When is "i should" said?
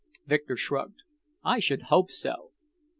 1.43-1.83